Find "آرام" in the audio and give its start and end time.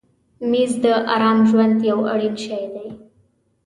1.15-1.39